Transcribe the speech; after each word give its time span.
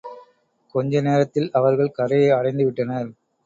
கொஞ்ச 0.75 1.01
நேரத்தில் 1.01 1.47
அவர்கள் 1.53 1.95
கரையை 1.99 2.31
அடைந்துவிட்டனர். 2.31 3.09